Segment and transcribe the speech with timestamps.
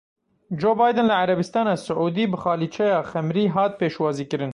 [0.61, 4.49] Joe Biden li ErebistanaSiûdî bi xalîçeya xemrî hat pêşwazîkirin.